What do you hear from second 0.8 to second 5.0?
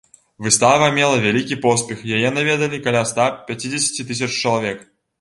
мела вялікі поспех, яе наведалі каля ста пяцідзесяці тысяч чалавек.